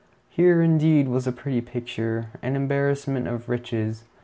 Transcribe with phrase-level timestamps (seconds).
[0.31, 4.03] Here, indeed, was a pretty picture, an embarrassment of riches.